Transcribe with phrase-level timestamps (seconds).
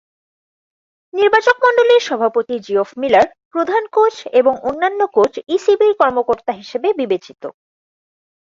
[1.13, 7.43] নির্বাচকমণ্ডলীর সভাপতি Geoff Miller, প্রধান coach এবং অন্যান্য কোচ ইসিবি’র কর্মকর্তা হিসেবে বিবেচিত।